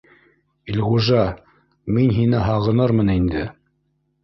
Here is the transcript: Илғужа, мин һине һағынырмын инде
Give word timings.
Илғужа, 0.71 1.25
мин 1.99 2.15
һине 2.17 2.41
һағынырмын 2.49 3.15
инде 3.19 3.47